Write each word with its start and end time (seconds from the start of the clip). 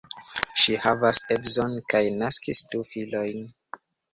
Ŝi 0.61 0.77
havas 0.85 1.19
edzon 1.35 1.75
kaj 1.95 2.03
naskis 2.23 2.65
du 2.73 2.85
filojn. 2.95 3.49